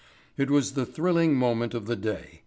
]It 0.35 0.49
was 0.49 0.71
the 0.73 0.87
thrilling 0.87 1.35
moment 1.35 1.75
of 1.75 1.85
the 1.85 1.95
day! 1.95 2.39